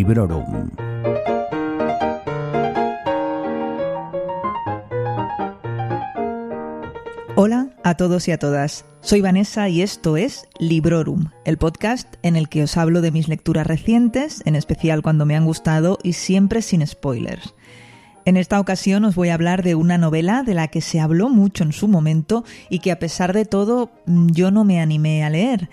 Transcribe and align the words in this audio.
Librorum. 0.00 0.70
Hola 7.36 7.68
a 7.84 7.94
todos 7.98 8.26
y 8.26 8.32
a 8.32 8.38
todas. 8.38 8.86
Soy 9.02 9.20
Vanessa 9.20 9.68
y 9.68 9.82
esto 9.82 10.16
es 10.16 10.48
Librorum, 10.58 11.26
el 11.44 11.58
podcast 11.58 12.14
en 12.22 12.36
el 12.36 12.48
que 12.48 12.62
os 12.62 12.78
hablo 12.78 13.02
de 13.02 13.10
mis 13.10 13.28
lecturas 13.28 13.66
recientes, 13.66 14.40
en 14.46 14.56
especial 14.56 15.02
cuando 15.02 15.26
me 15.26 15.36
han 15.36 15.44
gustado 15.44 15.98
y 16.02 16.14
siempre 16.14 16.62
sin 16.62 16.86
spoilers. 16.86 17.54
En 18.24 18.38
esta 18.38 18.58
ocasión 18.58 19.04
os 19.04 19.14
voy 19.14 19.28
a 19.28 19.34
hablar 19.34 19.62
de 19.62 19.74
una 19.74 19.98
novela 19.98 20.42
de 20.44 20.54
la 20.54 20.68
que 20.68 20.80
se 20.80 20.98
habló 20.98 21.28
mucho 21.28 21.62
en 21.62 21.72
su 21.72 21.88
momento 21.88 22.42
y 22.70 22.78
que 22.78 22.90
a 22.90 22.98
pesar 22.98 23.34
de 23.34 23.44
todo 23.44 23.90
mm, 24.06 24.28
yo 24.30 24.50
no 24.50 24.64
me 24.64 24.80
animé 24.80 25.24
a 25.24 25.28
leer. 25.28 25.68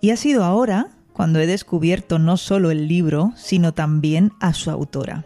Y 0.00 0.10
ha 0.10 0.16
sido 0.16 0.42
ahora 0.42 0.97
cuando 1.18 1.40
he 1.40 1.48
descubierto 1.48 2.20
no 2.20 2.36
solo 2.36 2.70
el 2.70 2.86
libro, 2.86 3.32
sino 3.34 3.74
también 3.74 4.30
a 4.38 4.52
su 4.52 4.70
autora. 4.70 5.24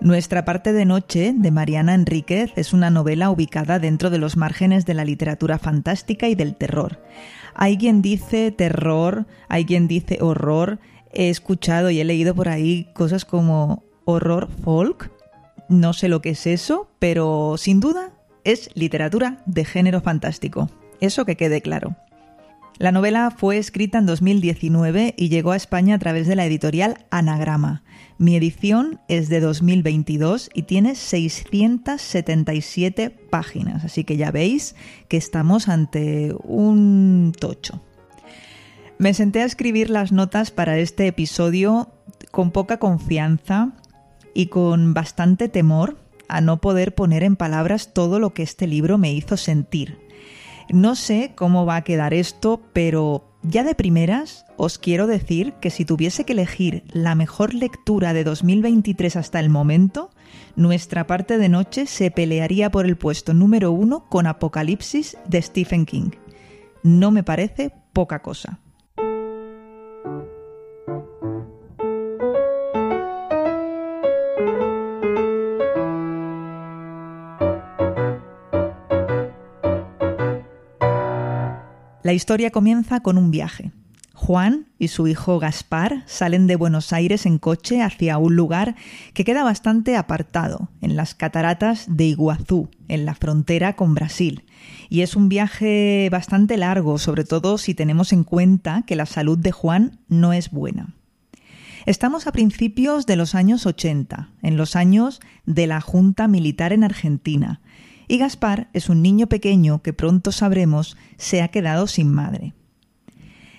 Nuestra 0.00 0.46
parte 0.46 0.72
de 0.72 0.86
noche, 0.86 1.34
de 1.36 1.50
Mariana 1.50 1.92
Enríquez, 1.92 2.52
es 2.56 2.72
una 2.72 2.88
novela 2.88 3.30
ubicada 3.30 3.78
dentro 3.80 4.08
de 4.08 4.16
los 4.16 4.38
márgenes 4.38 4.86
de 4.86 4.94
la 4.94 5.04
literatura 5.04 5.58
fantástica 5.58 6.26
y 6.28 6.34
del 6.34 6.56
terror. 6.56 7.02
Hay 7.54 7.76
quien 7.76 8.00
dice 8.00 8.50
terror, 8.50 9.26
hay 9.50 9.66
quien 9.66 9.88
dice 9.88 10.20
horror. 10.22 10.78
He 11.12 11.28
escuchado 11.28 11.90
y 11.90 12.00
he 12.00 12.04
leído 12.06 12.34
por 12.34 12.48
ahí 12.48 12.88
cosas 12.94 13.26
como 13.26 13.84
horror 14.06 14.48
folk. 14.64 15.12
No 15.68 15.92
sé 15.92 16.08
lo 16.08 16.22
que 16.22 16.30
es 16.30 16.46
eso, 16.46 16.88
pero 16.98 17.56
sin 17.58 17.80
duda 17.80 18.12
es 18.42 18.70
literatura 18.72 19.42
de 19.44 19.66
género 19.66 20.00
fantástico. 20.00 20.70
Eso 21.02 21.26
que 21.26 21.36
quede 21.36 21.60
claro. 21.60 21.94
La 22.78 22.92
novela 22.92 23.34
fue 23.36 23.58
escrita 23.58 23.98
en 23.98 24.06
2019 24.06 25.14
y 25.16 25.28
llegó 25.30 25.50
a 25.50 25.56
España 25.56 25.96
a 25.96 25.98
través 25.98 26.28
de 26.28 26.36
la 26.36 26.46
editorial 26.46 27.04
Anagrama. 27.10 27.82
Mi 28.18 28.36
edición 28.36 29.00
es 29.08 29.28
de 29.28 29.40
2022 29.40 30.48
y 30.54 30.62
tiene 30.62 30.94
677 30.94 33.10
páginas, 33.10 33.84
así 33.84 34.04
que 34.04 34.16
ya 34.16 34.30
veis 34.30 34.76
que 35.08 35.16
estamos 35.16 35.68
ante 35.68 36.32
un 36.44 37.32
tocho. 37.36 37.82
Me 38.96 39.12
senté 39.12 39.42
a 39.42 39.46
escribir 39.46 39.90
las 39.90 40.12
notas 40.12 40.52
para 40.52 40.78
este 40.78 41.08
episodio 41.08 41.88
con 42.30 42.52
poca 42.52 42.78
confianza 42.78 43.72
y 44.34 44.46
con 44.46 44.94
bastante 44.94 45.48
temor 45.48 45.98
a 46.28 46.40
no 46.40 46.60
poder 46.60 46.94
poner 46.94 47.24
en 47.24 47.34
palabras 47.34 47.92
todo 47.92 48.20
lo 48.20 48.34
que 48.34 48.44
este 48.44 48.68
libro 48.68 48.98
me 48.98 49.12
hizo 49.12 49.36
sentir. 49.36 50.07
No 50.70 50.96
sé 50.96 51.32
cómo 51.34 51.64
va 51.64 51.76
a 51.76 51.84
quedar 51.84 52.12
esto, 52.12 52.60
pero 52.74 53.24
ya 53.42 53.64
de 53.64 53.74
primeras 53.74 54.44
os 54.58 54.78
quiero 54.78 55.06
decir 55.06 55.54
que 55.54 55.70
si 55.70 55.86
tuviese 55.86 56.24
que 56.24 56.34
elegir 56.34 56.84
la 56.92 57.14
mejor 57.14 57.54
lectura 57.54 58.12
de 58.12 58.24
2023 58.24 59.16
hasta 59.16 59.40
el 59.40 59.48
momento, 59.48 60.10
nuestra 60.56 61.06
parte 61.06 61.38
de 61.38 61.48
noche 61.48 61.86
se 61.86 62.10
pelearía 62.10 62.70
por 62.70 62.84
el 62.84 62.96
puesto 62.96 63.32
número 63.32 63.72
uno 63.72 64.06
con 64.10 64.26
Apocalipsis 64.26 65.16
de 65.26 65.40
Stephen 65.40 65.86
King. 65.86 66.10
No 66.82 67.10
me 67.12 67.22
parece 67.22 67.72
poca 67.94 68.20
cosa. 68.20 68.60
La 82.08 82.14
historia 82.14 82.50
comienza 82.50 83.00
con 83.00 83.18
un 83.18 83.30
viaje. 83.30 83.70
Juan 84.14 84.68
y 84.78 84.88
su 84.88 85.08
hijo 85.08 85.38
Gaspar 85.38 86.04
salen 86.06 86.46
de 86.46 86.56
Buenos 86.56 86.94
Aires 86.94 87.26
en 87.26 87.36
coche 87.36 87.82
hacia 87.82 88.16
un 88.16 88.34
lugar 88.34 88.76
que 89.12 89.24
queda 89.24 89.44
bastante 89.44 89.94
apartado, 89.94 90.70
en 90.80 90.96
las 90.96 91.14
cataratas 91.14 91.84
de 91.86 92.04
Iguazú, 92.06 92.70
en 92.88 93.04
la 93.04 93.14
frontera 93.14 93.76
con 93.76 93.94
Brasil. 93.94 94.46
Y 94.88 95.02
es 95.02 95.16
un 95.16 95.28
viaje 95.28 96.08
bastante 96.10 96.56
largo, 96.56 96.96
sobre 96.96 97.24
todo 97.24 97.58
si 97.58 97.74
tenemos 97.74 98.14
en 98.14 98.24
cuenta 98.24 98.84
que 98.86 98.96
la 98.96 99.04
salud 99.04 99.36
de 99.36 99.52
Juan 99.52 100.00
no 100.08 100.32
es 100.32 100.50
buena. 100.50 100.94
Estamos 101.84 102.26
a 102.26 102.32
principios 102.32 103.04
de 103.04 103.16
los 103.16 103.34
años 103.34 103.66
80, 103.66 104.30
en 104.40 104.56
los 104.56 104.76
años 104.76 105.20
de 105.44 105.66
la 105.66 105.82
Junta 105.82 106.26
Militar 106.26 106.72
en 106.72 106.84
Argentina, 106.84 107.60
y 108.08 108.18
Gaspar 108.18 108.68
es 108.72 108.88
un 108.88 109.02
niño 109.02 109.28
pequeño 109.28 109.82
que 109.82 109.92
pronto 109.92 110.32
sabremos 110.32 110.96
se 111.18 111.42
ha 111.42 111.48
quedado 111.48 111.86
sin 111.86 112.12
madre. 112.12 112.54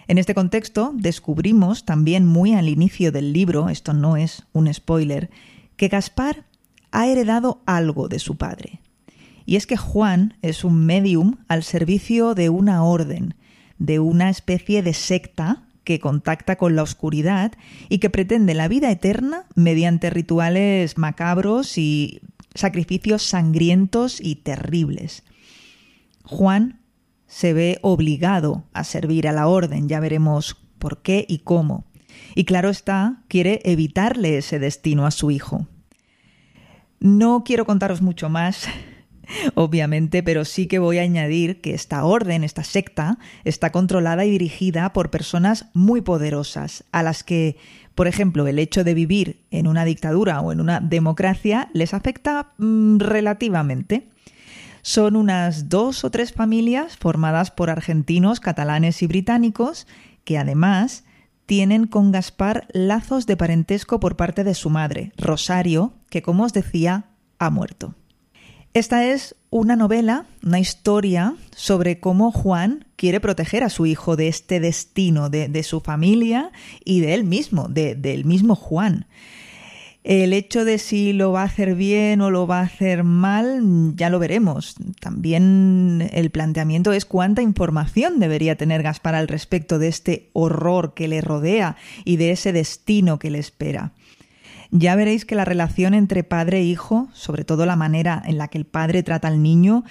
En 0.08 0.18
este 0.18 0.34
contexto 0.34 0.92
descubrimos 0.96 1.86
también 1.86 2.26
muy 2.26 2.56
al 2.56 2.68
inicio 2.68 3.12
del 3.12 3.32
libro, 3.32 3.70
esto 3.70 3.94
no 3.94 4.18
es 4.18 4.48
un 4.54 4.74
spoiler, 4.74 5.30
que 5.78 5.88
Gaspar 5.88 6.46
ha 6.92 7.06
heredado 7.06 7.62
algo 7.68 8.08
de 8.08 8.18
su 8.18 8.36
padre. 8.36 8.82
Y 9.46 9.56
es 9.56 9.68
que 9.68 9.78
Juan 9.78 10.36
es 10.42 10.64
un 10.64 10.84
medium 10.86 11.38
al 11.48 11.64
servicio 11.64 12.34
de 12.34 12.50
una 12.50 12.84
orden, 12.84 13.36
de 13.78 14.00
una 14.00 14.32
especie 14.32 14.82
de 14.82 14.94
secta 14.94 15.64
que 15.84 16.00
contacta 16.00 16.56
con 16.56 16.76
la 16.76 16.84
oscuridad 16.84 17.54
y 17.88 18.00
que 18.00 18.10
pretende 18.10 18.54
la 18.54 18.68
vida 18.68 18.92
eterna 18.92 19.46
mediante 19.56 20.10
rituales 20.10 20.98
macabros 20.98 21.78
y 21.78 22.22
sacrificios 22.54 23.24
sangrientos 23.24 24.20
y 24.22 24.36
terribles. 24.36 25.24
Juan 26.24 26.82
se 27.28 27.54
ve 27.54 27.80
obligado 27.82 28.66
a 28.74 28.84
servir 28.84 29.28
a 29.28 29.32
la 29.32 29.48
orden, 29.48 29.88
ya 29.88 30.00
veremos 30.00 30.58
por 30.80 31.02
qué 31.02 31.26
y 31.28 31.40
cómo. 31.40 31.86
Y 32.36 32.46
claro 32.46 32.70
está, 32.70 33.24
quiere 33.28 33.62
evitarle 33.64 34.38
ese 34.38 34.60
destino 34.60 35.06
a 35.06 35.12
su 35.12 35.32
hijo. 35.32 35.68
No 37.00 37.44
quiero 37.44 37.66
contaros 37.66 38.02
mucho 38.02 38.30
más, 38.30 38.68
obviamente, 39.56 40.24
pero 40.24 40.46
sí 40.46 40.68
que 40.68 40.80
voy 40.80 40.98
a 40.98 41.04
añadir 41.04 41.62
que 41.62 41.74
esta 41.74 42.04
orden, 42.04 42.44
esta 42.44 42.64
secta, 42.64 43.18
está 43.44 43.72
controlada 43.72 44.26
y 44.26 44.32
dirigida 44.32 44.94
por 44.94 45.10
personas 45.10 45.66
muy 45.74 46.02
poderosas, 46.02 46.84
a 46.92 47.04
las 47.04 47.24
que 47.24 47.58
por 48.00 48.08
ejemplo, 48.08 48.48
el 48.48 48.60
hecho 48.60 48.86
de 48.86 48.94
vivir 48.94 49.42
en 49.52 49.68
una 49.68 49.84
dictadura 49.84 50.40
o 50.40 50.54
en 50.54 50.62
una 50.62 50.80
democracia 50.80 51.70
les 51.74 51.94
afecta 51.94 52.54
mm, 52.58 53.00
relativamente. 53.00 54.08
Son 54.84 55.18
unas 55.18 55.68
dos 55.68 56.06
o 56.06 56.10
tres 56.10 56.32
familias 56.32 56.96
formadas 56.96 57.52
por 57.52 57.70
argentinos, 57.70 58.40
catalanes 58.40 59.02
y 59.02 59.08
británicos 59.08 59.86
que 60.24 60.38
además 60.38 61.04
tienen 61.46 61.88
con 61.88 62.14
Gaspar 62.14 62.68
lazos 62.72 63.26
de 63.26 63.36
parentesco 63.36 64.00
por 64.00 64.16
parte 64.16 64.46
de 64.46 64.54
su 64.54 64.70
madre, 64.70 65.12
Rosario, 65.18 65.92
que 66.10 66.22
como 66.22 66.46
os 66.46 66.54
decía, 66.54 67.08
ha 67.38 67.50
muerto. 67.50 67.96
Esta 68.74 69.04
es 69.06 69.36
una 69.50 69.76
novela, 69.76 70.28
una 70.46 70.60
historia 70.60 71.34
sobre 71.56 72.00
cómo 72.00 72.32
Juan 72.32 72.86
quiere 72.98 73.20
proteger 73.20 73.64
a 73.64 73.70
su 73.70 73.88
hijo 73.88 74.16
de 74.16 74.28
este 74.28 74.60
destino, 74.60 75.30
de, 75.30 75.64
su 75.64 75.80
familia 75.80 76.52
y 76.86 77.00
de 77.00 77.16
él 77.16 77.24
mismo, 77.24 77.68
de, 77.68 77.96
del 77.96 78.26
mismo 78.26 78.56
Juan. 78.56 79.08
El 80.04 80.34
hecho 80.34 80.66
de 80.66 80.78
si 80.78 81.14
lo 81.14 81.32
va 81.32 81.42
a 81.42 81.46
hacer 81.46 81.76
bien 81.76 82.22
o 82.22 82.30
lo 82.30 82.46
va 82.46 82.60
a 82.60 82.64
hacer 82.64 83.04
mal, 83.04 83.94
ya 83.96 84.12
lo 84.12 84.20
veremos. 84.20 84.76
También 85.02 86.08
el 86.14 86.30
planteamiento 86.30 86.94
es 86.94 87.06
cuánta 87.06 87.42
información 87.42 88.20
debería 88.20 88.56
tener 88.56 88.84
Gaspar 88.84 89.16
al 89.16 89.28
respecto 89.28 89.80
de 89.80 89.88
este 89.88 90.30
horror 90.34 90.94
que 90.94 91.08
le 91.08 91.22
rodea 91.22 91.76
y 92.06 92.18
de 92.18 92.32
ese 92.32 92.54
destino 92.54 93.18
que 93.18 93.32
le 93.32 93.40
espera 93.40 93.94
ya 94.72 94.96
veréis 94.96 95.26
que 95.26 95.36
la 95.36 95.46
relación 95.46 95.94
entre 95.94 96.24
padre 96.24 96.60
e 96.60 96.64
hijo, 96.64 97.08
sobre 97.14 97.44
todo 97.44 97.66
la 97.66 97.76
manera 97.76 98.22
en 98.26 98.38
la 98.38 98.48
que 98.48 98.58
el 98.58 98.66
padre 98.66 99.04
trata 99.04 99.28
al 99.28 99.42
niño, 99.42 99.84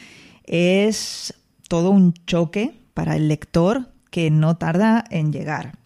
es 0.44 1.34
todo 1.68 1.90
un 1.90 2.14
choque 2.26 2.74
para 2.94 3.16
el 3.16 3.28
lector 3.28 3.92
que 4.10 4.30
no 4.30 4.56
tarda 4.56 5.04
en 5.10 5.32
llegar. 5.32 5.78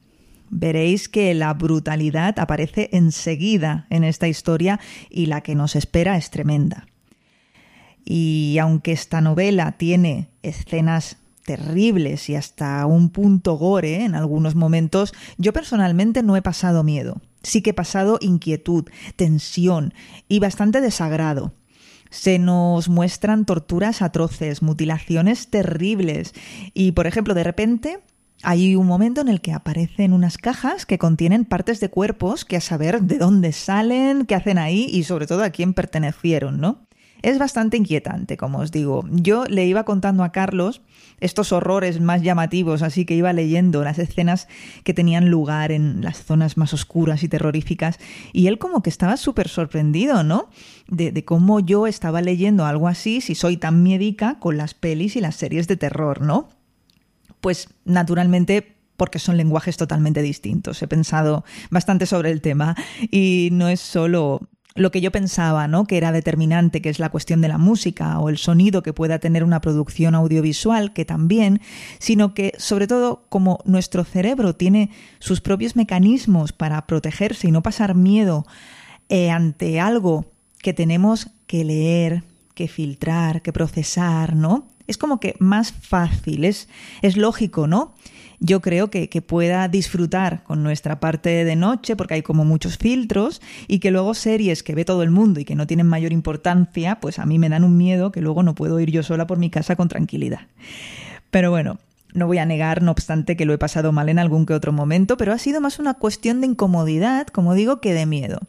Veréis 0.50 1.09
que 1.09 1.33
la 1.33 1.55
brutalidad 1.55 2.39
aparece 2.39 2.91
enseguida 2.93 3.87
en 3.89 4.05
esta 4.05 4.29
historia 4.29 4.79
y 5.09 5.27
la 5.27 5.41
que 5.41 5.55
nos 5.55 5.75
espera 5.77 6.17
es 6.19 6.31
tremenda. 6.31 6.87
Y 8.05 8.59
aunque 8.61 8.93
esta 8.93 9.21
novela 9.21 9.73
tiene 9.73 10.29
escenas 10.43 11.17
terribles 11.45 12.29
y 12.29 12.37
hasta 12.37 12.85
un 12.87 13.09
punto 13.09 13.55
gore 13.55 14.05
en 14.05 14.15
algunos 14.15 14.55
momentos, 14.55 15.15
yo 15.38 15.53
personalmente 15.53 16.23
no 16.23 16.37
he 16.37 16.43
pasado 16.43 16.85
miedo. 16.85 17.21
Sí 17.43 17.62
que 17.62 17.71
he 17.71 17.75
pasado 17.75 18.19
inquietud, 18.21 18.85
tensión 19.17 19.94
y 20.29 20.39
bastante 20.39 20.81
desagrado. 20.81 21.53
Se 22.11 22.39
nos 22.39 22.89
muestran 22.89 23.47
torturas 23.47 24.03
atroces, 24.03 24.62
mutilaciones 24.62 25.49
terribles 25.49 26.35
y, 26.75 26.93
por 26.93 27.06
ejemplo, 27.06 27.35
de 27.35 27.44
repente 27.44 28.00
hay 28.43 28.77
un 28.77 28.87
momento 28.87 29.21
en 29.21 29.29
el 29.29 29.41
que 29.41 29.53
aparecen 29.53 30.12
unas 30.12 30.37
cajas 30.37 30.85
que 30.85 30.99
contienen 30.99 31.44
partes 31.44 31.81
de 31.81 31.89
cuerpos 31.89 32.44
que 32.44 32.56
a 32.56 32.61
saber 32.61 33.03
de 33.03 33.19
dónde 33.19 33.53
salen, 33.53 34.27
qué 34.27 34.35
hacen 34.35 34.59
ahí 34.59 34.87
y 34.91 35.05
sobre 35.05 35.27
todo 35.27 35.43
a 35.45 35.50
quién 35.50 35.75
pertenecieron, 35.75 36.61
¿no? 36.61 36.87
Es 37.23 37.39
bastante 37.39 37.77
inquietante, 37.77 38.37
como 38.37 38.59
os 38.59 38.73
digo. 38.73 39.05
Yo 39.11 39.45
le 39.45 39.67
iba 39.67 39.85
contando 39.85 40.25
a 40.25 40.33
Carlos 40.33 40.83
estos 41.21 41.53
horrores 41.53 42.01
más 42.01 42.23
llamativos, 42.23 42.83
así 42.83 43.05
que 43.05 43.15
iba 43.15 43.33
leyendo 43.33 43.85
las 43.85 43.99
escenas 43.99 44.49
que 44.83 44.93
tenían 44.93 45.31
lugar 45.31 45.71
en 45.71 46.03
las 46.03 46.25
zonas 46.25 46.57
más 46.57 46.75
oscuras 46.75 47.23
y 47.23 47.29
terroríficas, 47.29 47.99
y 48.33 48.49
él 48.49 48.59
como 48.59 48.83
que 48.83 48.91
estaba 48.91 49.17
súper 49.17 49.49
sorprendido, 49.49 50.25
¿no? 50.25 50.49
De, 50.89 51.13
de, 51.13 51.25
cómo 51.25 51.61
yo 51.61 51.87
estaba 51.87 52.21
leyendo 52.23 52.67
algo 52.67 52.89
así, 52.89 53.21
si 53.21 53.35
soy 53.35 53.57
tan 53.57 53.83
miedica 53.83 54.39
con 54.41 54.57
las 54.57 54.75
pelis 54.75 55.15
y 55.17 55.21
las 55.21 55.37
series 55.37 55.69
de 55.69 55.77
terror, 55.77 56.23
¿no? 56.23 56.49
Pues 57.41 57.69
naturalmente 57.85 58.77
porque 58.97 59.19
son 59.19 59.37
lenguajes 59.37 59.77
totalmente 59.77 60.23
distintos. 60.23 60.81
He 60.83 60.87
pensado 60.87 61.45
bastante 61.71 62.07
sobre 62.07 62.31
el 62.31 62.41
tema 62.41 62.77
y 63.11 63.49
no 63.53 63.69
es 63.69 63.81
solo 63.81 64.49
lo 64.75 64.91
que 64.91 65.01
yo 65.01 65.11
pensaba, 65.11 65.69
¿no? 65.69 65.87
Que 65.87 65.97
era 65.97 66.13
determinante, 66.13 66.81
que 66.81 66.89
es 66.89 66.99
la 66.99 67.11
cuestión 67.11 67.41
de 67.41 67.49
la 67.49 67.59
música 67.59 68.19
o 68.19 68.29
el 68.29 68.39
sonido 68.39 68.83
que 68.83 68.93
pueda 68.93 69.19
tener 69.19 69.45
una 69.45 69.61
producción 69.61 70.15
audiovisual, 70.15 70.93
que 70.93 71.05
también, 71.05 71.61
sino 71.99 72.35
que, 72.35 72.53
sobre 72.59 72.87
todo, 72.87 73.27
como 73.29 73.59
nuestro 73.65 74.05
cerebro 74.05 74.55
tiene 74.55 74.91
sus 75.19 75.41
propios 75.41 75.77
mecanismos 75.77 76.53
para 76.53 76.87
protegerse 76.87 77.49
y 77.49 77.53
no 77.53 77.63
pasar 77.63 77.95
miedo 77.95 78.47
eh, 79.09 79.31
ante 79.31 79.81
algo 79.81 80.27
que 80.59 80.73
tenemos 80.73 81.29
que 81.47 81.65
leer, 81.65 82.25
que 82.55 82.69
filtrar, 82.69 83.43
que 83.43 83.53
procesar, 83.53 84.35
¿no? 84.37 84.69
Es 84.87 84.97
como 84.97 85.21
que 85.21 85.37
más 85.39 85.73
fácil, 85.73 86.45
es, 86.45 86.69
es 87.03 87.17
lógico, 87.17 87.67
¿no? 87.67 87.95
Yo 88.43 88.61
creo 88.61 88.91
que, 88.91 89.09
pueda 89.23 89.69
disfrutar 89.69 90.43
con 90.43 90.65
nuestra 90.65 90.99
parte 90.99 91.44
de 91.44 91.55
noche, 91.55 91.94
porque 91.94 92.15
hay 92.15 92.23
como 92.23 92.44
muchos 92.44 92.77
filtros, 92.77 93.41
y 93.69 93.79
que 93.79 93.93
luego 93.93 94.15
series 94.15 94.65
que 94.65 94.75
ve 94.75 94.85
todo 94.85 95.05
el 95.05 95.12
mundo 95.12 95.39
y 95.39 95.44
que 95.44 95.55
no 95.55 95.69
tienen 95.69 95.87
mayor 95.87 96.12
importancia, 96.12 96.99
pues 97.00 97.21
a 97.21 97.25
mí 97.25 97.39
me 97.39 97.49
dan 97.49 97.62
un 97.62 97.77
miedo 97.77 98.11
que 98.11 98.21
luego 98.21 98.43
no 98.43 98.56
puedo 98.56 98.81
ir 98.81 98.91
yo 98.91 99.05
sola 99.05 99.29
por 99.29 99.39
mi 99.39 99.49
casa 99.49 99.77
con 99.77 99.87
tranquilidad. 99.87 100.49
Pero 101.31 101.50
bueno, 101.50 101.79
no 102.15 102.27
voy 102.27 102.39
a 102.39 102.44
negar, 102.44 102.83
no 102.83 102.91
obstante, 102.91 103.37
que 103.37 103.44
lo 103.44 103.53
he 103.53 103.59
pasado 103.59 103.93
mal 103.93 104.09
en 104.09 104.19
algún 104.19 104.45
que 104.45 104.55
otro 104.55 104.73
momento, 104.73 105.17
pero 105.17 105.33
ha 105.33 105.38
sido 105.38 105.61
más 105.61 105.79
una 105.79 105.95
cuestión 105.95 106.41
de 106.41 106.49
incomodidad, 106.49 107.29
como 107.29 107.55
digo, 107.55 107.81
que 107.81 107.95
de 107.95 108.06
miedo. 108.06 108.41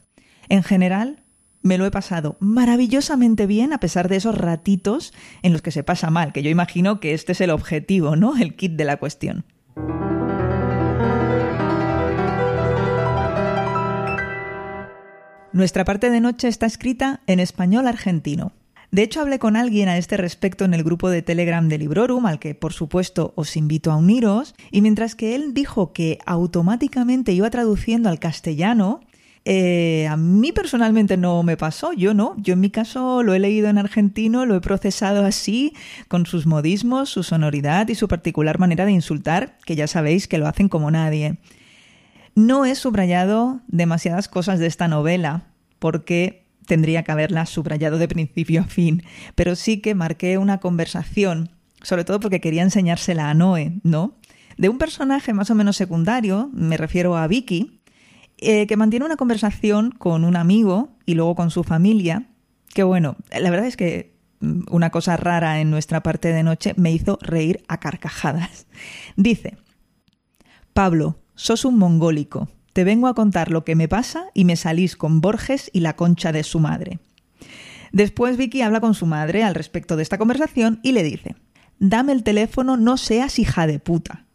En 0.50 0.64
general, 0.64 1.22
me 1.62 1.78
lo 1.78 1.86
he 1.86 1.92
pasado 1.92 2.36
maravillosamente 2.40 3.46
bien 3.46 3.74
a 3.74 3.80
pesar 3.80 4.10
de 4.10 4.16
esos 4.16 4.36
ratitos 4.36 5.14
en 5.44 5.54
los 5.54 5.62
que 5.62 5.72
se 5.72 5.84
pasa 5.84 6.10
mal, 6.10 6.34
que 6.34 6.42
yo 6.42 6.50
imagino 6.50 7.00
que 7.00 7.14
este 7.14 7.34
es 7.34 7.42
el 7.42 7.52
objetivo, 7.52 8.16
¿no? 8.16 8.36
El 8.38 8.56
kit 8.56 8.74
de 8.74 8.86
la 8.86 8.98
cuestión. 8.98 9.46
Nuestra 15.54 15.86
parte 15.86 16.10
de 16.10 16.20
noche 16.20 16.48
está 16.48 16.66
escrita 16.66 17.22
en 17.28 17.40
español 17.40 17.88
argentino. 17.88 18.54
De 18.90 19.04
hecho, 19.04 19.22
hablé 19.22 19.40
con 19.40 19.56
alguien 19.56 19.88
a 19.88 19.98
este 19.98 20.18
respecto 20.18 20.66
en 20.66 20.74
el 20.74 20.84
grupo 20.84 21.10
de 21.10 21.22
Telegram 21.22 21.68
de 21.68 21.78
Librorum, 21.78 22.26
al 22.26 22.40
que 22.40 22.56
por 22.56 22.74
supuesto 22.74 23.34
os 23.36 23.56
invito 23.56 23.92
a 23.92 23.96
uniros, 23.96 24.56
y 24.72 24.82
mientras 24.82 25.16
que 25.16 25.36
él 25.36 25.54
dijo 25.54 25.94
que 25.94 26.20
automáticamente 26.26 27.34
iba 27.34 27.50
traduciendo 27.50 28.10
al 28.10 28.20
castellano, 28.20 29.02
eh, 29.46 30.08
a 30.10 30.16
mí 30.16 30.54
personalmente 30.54 31.18
no 31.18 31.44
me 31.44 31.58
pasó, 31.58 31.92
yo 31.92 32.14
no. 32.14 32.36
Yo 32.38 32.54
en 32.54 32.62
mi 32.62 32.70
caso 32.70 33.24
lo 33.24 33.34
he 33.34 33.40
leído 33.40 33.68
en 33.68 33.78
argentino, 33.78 34.46
lo 34.46 34.56
he 34.56 34.62
procesado 34.62 35.26
así, 35.26 35.74
con 36.08 36.26
sus 36.26 36.46
modismos, 36.46 37.10
su 37.10 37.24
sonoridad 37.24 37.90
y 37.90 37.96
su 37.96 38.08
particular 38.08 38.60
manera 38.60 38.86
de 38.86 38.94
insultar, 38.94 39.58
que 39.66 39.76
ya 39.76 39.88
sabéis 39.88 40.28
que 40.28 40.38
lo 40.38 40.48
hacen 40.48 40.70
como 40.70 40.92
nadie. 40.92 41.38
No 42.36 42.66
he 42.66 42.74
subrayado 42.76 43.62
demasiadas 43.68 44.28
cosas 44.28 44.60
de 44.60 44.68
esta 44.68 44.88
novela, 44.88 45.44
porque 45.80 46.46
tendría 46.66 47.04
que 47.04 47.12
haberla 47.12 47.46
subrayado 47.46 47.98
de 47.98 48.08
principio 48.08 48.62
a 48.62 48.66
fin, 48.66 49.04
pero 49.36 49.56
sí 49.56 49.82
que 49.82 49.94
marqué 49.94 50.38
una 50.38 50.60
conversación, 50.60 51.50
sobre 51.82 52.06
todo 52.06 52.22
porque 52.22 52.40
quería 52.40 52.64
enseñársela 52.64 53.30
a 53.30 53.34
Noé, 53.34 53.74
¿no? 53.84 54.16
De 54.58 54.70
un 54.70 54.78
personaje 54.78 55.34
más 55.34 55.50
o 55.50 55.56
menos 55.56 55.76
secundario, 55.76 56.50
me 56.54 56.78
refiero 56.78 57.18
a 57.18 57.28
Vicky, 57.28 57.82
eh, 58.38 58.68
que 58.68 58.78
mantiene 58.78 59.06
una 59.06 59.18
conversación 59.18 59.92
con 59.92 60.24
un 60.24 60.36
amigo 60.36 60.90
y 61.06 61.14
luego 61.14 61.36
con 61.36 61.52
su 61.52 61.64
familia, 61.64 62.28
que 62.74 62.84
bueno, 62.84 63.16
la 63.40 63.50
verdad 63.50 63.68
es 63.68 63.78
que 63.78 64.16
mm, 64.40 64.64
una 64.72 64.90
cosa 64.90 65.18
rara 65.18 65.62
en 65.62 65.70
nuestra 65.70 66.04
parte 66.04 66.34
de 66.34 66.44
noche 66.44 66.74
me 66.76 66.92
hizo 66.92 67.20
reír 67.22 67.64
a 67.68 67.80
carcajadas. 67.80 68.68
Dice, 69.16 69.58
Pablo, 70.74 71.20
sos 71.36 71.66
un 71.66 71.78
mongólico, 71.78 72.50
te 72.74 72.84
vengo 72.84 73.08
a 73.08 73.14
contar 73.14 73.52
lo 73.52 73.64
que 73.64 73.76
me 73.76 73.88
pasa 73.88 74.26
y 74.34 74.46
me 74.46 74.56
salís 74.56 74.96
con 74.96 75.22
Borges 75.22 75.70
y 75.74 75.82
la 75.82 75.96
concha 75.96 76.32
de 76.32 76.44
su 76.44 76.60
madre. 76.60 77.00
Después 77.92 78.38
Vicky 78.38 78.62
habla 78.62 78.82
con 78.82 78.96
su 78.96 79.06
madre 79.06 79.44
al 79.44 79.54
respecto 79.54 79.96
de 79.96 80.02
esta 80.02 80.18
conversación 80.18 80.80
y 80.82 80.94
le 80.94 81.04
dice, 81.04 81.36
dame 81.78 82.12
el 82.12 82.24
teléfono, 82.24 82.76
no 82.76 82.98
seas 82.98 83.38
hija 83.38 83.68
de 83.68 83.78
puta. 83.78 84.26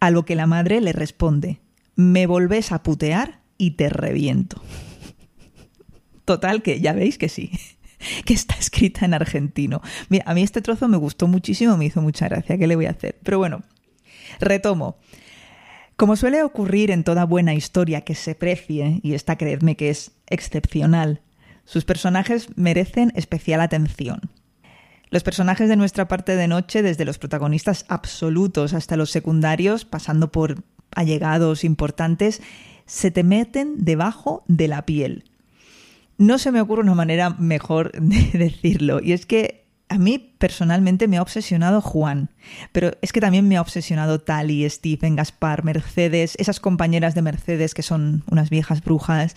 A 0.00 0.10
lo 0.10 0.24
que 0.24 0.34
la 0.34 0.46
madre 0.46 0.80
le 0.80 0.92
responde, 0.92 1.60
¿me 1.94 2.26
volvés 2.26 2.72
a 2.72 2.82
putear? 2.82 3.41
Y 3.62 3.70
te 3.70 3.88
reviento. 3.88 4.60
Total, 6.24 6.62
que 6.62 6.80
ya 6.80 6.92
veis 6.94 7.16
que 7.16 7.28
sí, 7.28 7.52
que 8.24 8.34
está 8.34 8.56
escrita 8.56 9.04
en 9.04 9.14
argentino. 9.14 9.80
A 10.24 10.34
mí 10.34 10.42
este 10.42 10.62
trozo 10.62 10.88
me 10.88 10.96
gustó 10.96 11.28
muchísimo, 11.28 11.76
me 11.76 11.84
hizo 11.84 12.02
mucha 12.02 12.28
gracia, 12.28 12.58
¿qué 12.58 12.66
le 12.66 12.74
voy 12.74 12.86
a 12.86 12.90
hacer? 12.90 13.20
Pero 13.22 13.38
bueno, 13.38 13.62
retomo. 14.40 14.96
Como 15.94 16.16
suele 16.16 16.42
ocurrir 16.42 16.90
en 16.90 17.04
toda 17.04 17.24
buena 17.24 17.54
historia 17.54 18.00
que 18.00 18.16
se 18.16 18.34
precie, 18.34 18.98
y 19.04 19.14
esta 19.14 19.36
creedme 19.36 19.76
que 19.76 19.90
es 19.90 20.10
excepcional, 20.26 21.20
sus 21.64 21.84
personajes 21.84 22.48
merecen 22.56 23.12
especial 23.14 23.60
atención. 23.60 24.32
Los 25.10 25.22
personajes 25.22 25.68
de 25.68 25.76
nuestra 25.76 26.08
parte 26.08 26.34
de 26.34 26.48
noche, 26.48 26.82
desde 26.82 27.04
los 27.04 27.18
protagonistas 27.18 27.84
absolutos 27.88 28.74
hasta 28.74 28.96
los 28.96 29.12
secundarios, 29.12 29.84
pasando 29.84 30.32
por 30.32 30.64
allegados 30.96 31.62
importantes, 31.62 32.40
se 32.86 33.10
te 33.10 33.22
meten 33.22 33.84
debajo 33.84 34.44
de 34.48 34.68
la 34.68 34.84
piel. 34.86 35.24
No 36.18 36.38
se 36.38 36.52
me 36.52 36.60
ocurre 36.60 36.82
una 36.82 36.94
manera 36.94 37.30
mejor 37.30 37.92
de 38.00 38.38
decirlo, 38.38 39.00
y 39.02 39.12
es 39.12 39.26
que 39.26 39.62
a 39.88 39.98
mí 39.98 40.18
personalmente 40.38 41.06
me 41.06 41.18
ha 41.18 41.22
obsesionado 41.22 41.82
Juan, 41.82 42.30
pero 42.72 42.92
es 43.02 43.12
que 43.12 43.20
también 43.20 43.46
me 43.46 43.58
ha 43.58 43.60
obsesionado 43.60 44.20
Tali, 44.20 44.68
Stephen, 44.70 45.16
Gaspar, 45.16 45.64
Mercedes, 45.64 46.34
esas 46.38 46.60
compañeras 46.60 47.14
de 47.14 47.20
Mercedes 47.20 47.74
que 47.74 47.82
son 47.82 48.24
unas 48.30 48.48
viejas 48.48 48.82
brujas. 48.82 49.36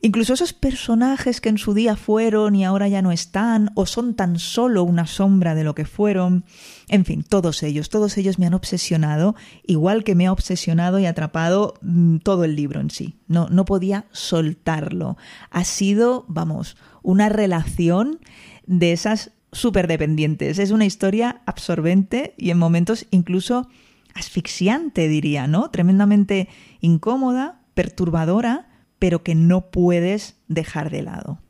Incluso 0.00 0.34
esos 0.34 0.52
personajes 0.52 1.40
que 1.40 1.48
en 1.48 1.58
su 1.58 1.74
día 1.74 1.96
fueron 1.96 2.54
y 2.54 2.64
ahora 2.64 2.86
ya 2.86 3.02
no 3.02 3.10
están, 3.10 3.72
o 3.74 3.84
son 3.84 4.14
tan 4.14 4.38
solo 4.38 4.84
una 4.84 5.08
sombra 5.08 5.56
de 5.56 5.64
lo 5.64 5.74
que 5.74 5.86
fueron. 5.86 6.44
En 6.86 7.04
fin, 7.04 7.24
todos 7.28 7.64
ellos, 7.64 7.88
todos 7.88 8.16
ellos 8.16 8.38
me 8.38 8.46
han 8.46 8.54
obsesionado, 8.54 9.34
igual 9.66 10.04
que 10.04 10.14
me 10.14 10.28
ha 10.28 10.32
obsesionado 10.32 11.00
y 11.00 11.06
atrapado 11.06 11.74
mm, 11.82 12.18
todo 12.18 12.44
el 12.44 12.54
libro 12.54 12.80
en 12.80 12.90
sí. 12.90 13.16
No, 13.26 13.48
no 13.48 13.64
podía 13.64 14.06
soltarlo. 14.12 15.16
Ha 15.50 15.64
sido, 15.64 16.24
vamos, 16.28 16.76
una 17.02 17.28
relación 17.28 18.20
de 18.66 18.92
esas 18.92 19.32
superdependientes. 19.50 20.60
Es 20.60 20.70
una 20.70 20.84
historia 20.84 21.42
absorbente 21.44 22.34
y 22.36 22.50
en 22.50 22.58
momentos 22.58 23.06
incluso 23.10 23.68
asfixiante, 24.14 25.08
diría, 25.08 25.48
¿no? 25.48 25.70
Tremendamente 25.70 26.48
incómoda, 26.80 27.62
perturbadora 27.74 28.67
pero 28.98 29.22
que 29.22 29.34
no 29.34 29.70
puedes 29.70 30.36
dejar 30.48 30.90
de 30.90 31.02
lado. 31.02 31.40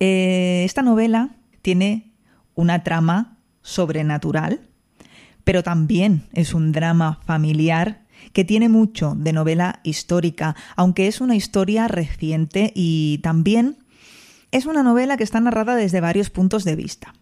Eh, 0.00 0.62
esta 0.64 0.82
novela 0.82 1.36
tiene 1.62 2.12
una 2.54 2.84
trama 2.84 3.38
sobrenatural, 3.62 4.60
pero 5.44 5.62
también 5.62 6.24
es 6.32 6.54
un 6.54 6.72
drama 6.72 7.20
familiar 7.24 8.06
que 8.32 8.44
tiene 8.44 8.68
mucho 8.68 9.14
de 9.16 9.32
novela 9.32 9.80
histórica, 9.84 10.56
aunque 10.76 11.06
es 11.06 11.20
una 11.20 11.36
historia 11.36 11.88
reciente 11.88 12.72
y 12.74 13.18
también 13.22 13.78
es 14.50 14.66
una 14.66 14.82
novela 14.82 15.16
que 15.16 15.24
está 15.24 15.40
narrada 15.40 15.76
desde 15.76 16.00
varios 16.00 16.30
puntos 16.30 16.64
de 16.64 16.76
vista. 16.76 17.14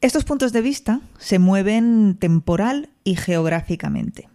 Estos 0.00 0.24
puntos 0.24 0.52
de 0.52 0.62
vista 0.62 1.00
se 1.18 1.38
mueven 1.38 2.16
temporal 2.18 2.90
y 3.04 3.16
geográficamente. 3.16 4.28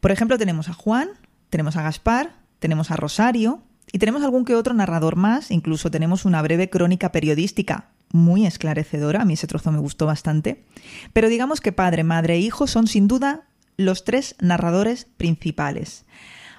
Por 0.00 0.10
ejemplo, 0.10 0.38
tenemos 0.38 0.68
a 0.68 0.72
Juan, 0.72 1.08
tenemos 1.50 1.76
a 1.76 1.82
Gaspar, 1.82 2.32
tenemos 2.64 2.90
a 2.90 2.96
Rosario 2.96 3.60
y 3.92 3.98
tenemos 3.98 4.22
algún 4.22 4.46
que 4.46 4.54
otro 4.54 4.72
narrador 4.72 5.16
más, 5.16 5.50
incluso 5.50 5.90
tenemos 5.90 6.24
una 6.24 6.40
breve 6.40 6.70
crónica 6.70 7.12
periodística 7.12 7.90
muy 8.10 8.46
esclarecedora, 8.46 9.20
a 9.20 9.26
mí 9.26 9.34
ese 9.34 9.46
trozo 9.46 9.70
me 9.70 9.80
gustó 9.80 10.06
bastante, 10.06 10.64
pero 11.12 11.28
digamos 11.28 11.60
que 11.60 11.72
padre, 11.72 12.04
madre 12.04 12.36
e 12.36 12.38
hijo 12.38 12.66
son 12.66 12.86
sin 12.86 13.06
duda 13.06 13.42
los 13.76 14.04
tres 14.04 14.34
narradores 14.40 15.06
principales. 15.18 16.06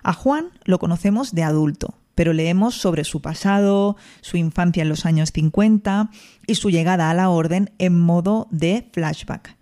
A 0.04 0.14
Juan 0.14 0.52
lo 0.64 0.78
conocemos 0.78 1.34
de 1.34 1.42
adulto, 1.42 1.96
pero 2.14 2.34
leemos 2.34 2.76
sobre 2.76 3.04
su 3.04 3.24
pasado, 3.24 3.98
su 4.22 4.38
infancia 4.38 4.84
en 4.84 4.90
los 4.90 5.08
años 5.08 5.32
50 5.32 6.12
y 6.46 6.54
su 6.54 6.70
llegada 6.70 7.10
a 7.10 7.16
la 7.16 7.30
orden 7.30 7.72
en 7.80 8.00
modo 8.00 8.48
de 8.52 8.92
flashback. 8.94 9.58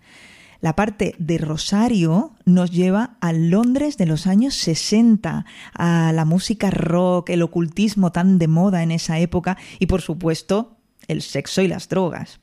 La 0.63 0.77
parte 0.77 1.13
de 1.20 1.39
Rosario 1.39 2.32
nos 2.46 2.72
lleva 2.72 3.17
a 3.20 3.34
Londres 3.34 3.98
de 3.98 4.05
los 4.05 4.27
años 4.27 4.53
60, 4.53 5.46
a 5.74 6.12
la 6.13 6.24
música 6.24 6.70
rock, 6.72 7.32
el 7.32 7.41
ocultismo 7.41 8.13
tan 8.13 8.39
de 8.39 8.48
moda 8.48 8.82
en 8.82 8.91
esa 8.91 9.20
época 9.20 9.58
y 9.77 9.88
por 9.88 10.00
supuesto 10.00 10.77
el 11.10 11.22
sexo 11.22 11.63
y 11.63 11.67
las 11.67 11.89
drogas. 11.89 12.39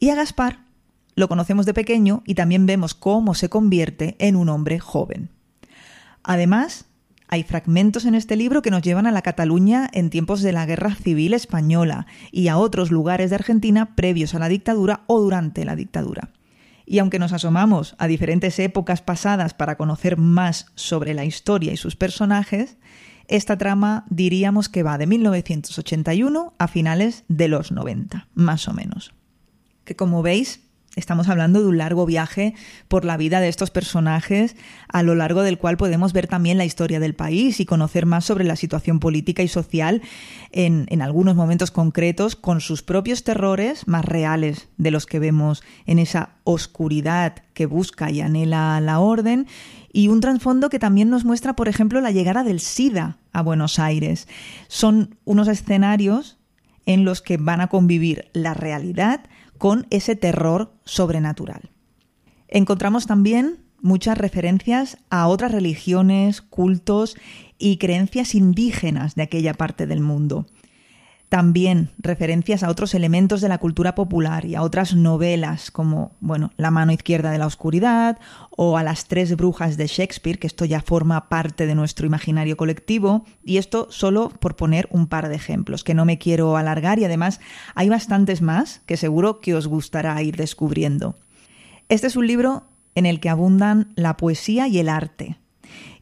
Y 0.00 0.08
a 0.08 0.16
Gaspar 0.16 0.64
lo 1.14 1.28
conocemos 1.28 1.64
de 1.64 1.74
pequeño 1.74 2.24
y 2.26 2.34
también 2.34 2.66
vemos 2.66 2.94
cómo 2.94 3.36
se 3.36 3.48
convierte 3.48 4.16
en 4.18 4.34
un 4.34 4.48
hombre 4.48 4.80
joven. 4.80 5.30
Además, 6.24 6.86
hay 7.28 7.44
fragmentos 7.44 8.04
en 8.04 8.16
este 8.16 8.34
libro 8.34 8.62
que 8.62 8.72
nos 8.72 8.82
llevan 8.82 9.06
a 9.06 9.12
la 9.12 9.22
Cataluña 9.22 9.88
en 9.92 10.10
tiempos 10.10 10.42
de 10.42 10.50
la 10.50 10.66
Guerra 10.66 10.96
Civil 10.96 11.34
Española 11.34 12.08
y 12.32 12.48
a 12.48 12.58
otros 12.58 12.90
lugares 12.90 13.30
de 13.30 13.36
Argentina 13.36 13.94
previos 13.94 14.34
a 14.34 14.40
la 14.40 14.48
dictadura 14.48 15.04
o 15.06 15.20
durante 15.20 15.64
la 15.64 15.76
dictadura. 15.76 16.32
Y 16.90 17.00
aunque 17.00 17.18
nos 17.18 17.34
asomamos 17.34 17.94
a 17.98 18.06
diferentes 18.06 18.58
épocas 18.58 19.02
pasadas 19.02 19.52
para 19.52 19.76
conocer 19.76 20.16
más 20.16 20.72
sobre 20.74 21.12
la 21.12 21.26
historia 21.26 21.70
y 21.70 21.76
sus 21.76 21.96
personajes, 21.96 22.78
esta 23.26 23.58
trama 23.58 24.06
diríamos 24.08 24.70
que 24.70 24.82
va 24.82 24.96
de 24.96 25.06
1981 25.06 26.54
a 26.58 26.66
finales 26.66 27.24
de 27.28 27.48
los 27.48 27.72
90, 27.72 28.28
más 28.32 28.68
o 28.68 28.72
menos. 28.72 29.12
Que 29.84 29.96
como 29.96 30.22
veis, 30.22 30.62
Estamos 30.96 31.28
hablando 31.28 31.60
de 31.60 31.68
un 31.68 31.78
largo 31.78 32.06
viaje 32.06 32.54
por 32.88 33.04
la 33.04 33.16
vida 33.16 33.40
de 33.40 33.48
estos 33.48 33.70
personajes, 33.70 34.56
a 34.88 35.02
lo 35.02 35.14
largo 35.14 35.42
del 35.42 35.58
cual 35.58 35.76
podemos 35.76 36.12
ver 36.12 36.26
también 36.26 36.58
la 36.58 36.64
historia 36.64 36.98
del 36.98 37.14
país 37.14 37.60
y 37.60 37.66
conocer 37.66 38.04
más 38.06 38.24
sobre 38.24 38.44
la 38.44 38.56
situación 38.56 38.98
política 38.98 39.42
y 39.42 39.48
social 39.48 40.02
en, 40.50 40.86
en, 40.88 41.02
algunos 41.02 41.36
momentos 41.36 41.70
concretos, 41.70 42.36
con 42.36 42.60
sus 42.60 42.82
propios 42.82 43.22
terrores 43.22 43.86
más 43.86 44.04
reales 44.04 44.68
de 44.76 44.90
los 44.90 45.06
que 45.06 45.18
vemos 45.18 45.62
en 45.86 45.98
esa 45.98 46.30
oscuridad 46.44 47.44
que 47.54 47.66
busca 47.66 48.10
y 48.10 48.20
anhela 48.20 48.80
la 48.80 48.98
orden, 48.98 49.46
y 49.92 50.08
un 50.08 50.20
trasfondo 50.20 50.68
que 50.68 50.78
también 50.78 51.10
nos 51.10 51.24
muestra, 51.24 51.54
por 51.54 51.68
ejemplo, 51.68 52.00
la 52.00 52.10
llegada 52.10 52.44
del 52.44 52.60
SIDA 52.60 53.18
a 53.32 53.42
Buenos 53.42 53.78
Aires. 53.78 54.28
Son 54.68 55.16
unos 55.24 55.48
escenarios 55.48 56.38
en 56.86 57.04
los 57.04 57.20
que 57.20 57.36
van 57.36 57.60
a 57.60 57.68
convivir 57.68 58.30
la 58.32 58.54
realidad, 58.54 59.20
con 59.58 59.86
ese 59.90 60.16
terror 60.16 60.72
sobrenatural. 60.84 61.70
Encontramos 62.48 63.06
también 63.06 63.58
muchas 63.80 64.16
referencias 64.18 64.98
a 65.10 65.28
otras 65.28 65.52
religiones, 65.52 66.40
cultos 66.40 67.16
y 67.58 67.76
creencias 67.76 68.34
indígenas 68.34 69.14
de 69.14 69.22
aquella 69.22 69.54
parte 69.54 69.86
del 69.86 70.00
mundo. 70.00 70.46
También 71.28 71.90
referencias 71.98 72.62
a 72.62 72.70
otros 72.70 72.94
elementos 72.94 73.42
de 73.42 73.50
la 73.50 73.58
cultura 73.58 73.94
popular 73.94 74.46
y 74.46 74.54
a 74.54 74.62
otras 74.62 74.94
novelas 74.94 75.70
como, 75.70 76.12
bueno, 76.20 76.52
La 76.56 76.70
mano 76.70 76.90
izquierda 76.90 77.30
de 77.30 77.36
la 77.36 77.46
oscuridad 77.46 78.18
o 78.50 78.78
a 78.78 78.82
Las 78.82 79.08
tres 79.08 79.36
brujas 79.36 79.76
de 79.76 79.88
Shakespeare, 79.88 80.38
que 80.38 80.46
esto 80.46 80.64
ya 80.64 80.80
forma 80.80 81.28
parte 81.28 81.66
de 81.66 81.74
nuestro 81.74 82.06
imaginario 82.06 82.56
colectivo, 82.56 83.26
y 83.44 83.58
esto 83.58 83.88
solo 83.90 84.30
por 84.30 84.56
poner 84.56 84.88
un 84.90 85.06
par 85.06 85.28
de 85.28 85.34
ejemplos, 85.34 85.84
que 85.84 85.92
no 85.92 86.06
me 86.06 86.16
quiero 86.16 86.56
alargar 86.56 86.98
y 86.98 87.04
además 87.04 87.40
hay 87.74 87.90
bastantes 87.90 88.40
más 88.40 88.80
que 88.86 88.96
seguro 88.96 89.40
que 89.40 89.54
os 89.54 89.66
gustará 89.66 90.22
ir 90.22 90.36
descubriendo. 90.36 91.14
Este 91.90 92.06
es 92.06 92.16
un 92.16 92.26
libro 92.26 92.64
en 92.94 93.04
el 93.04 93.20
que 93.20 93.28
abundan 93.28 93.92
la 93.96 94.16
poesía 94.16 94.66
y 94.66 94.78
el 94.78 94.88
arte, 94.88 95.36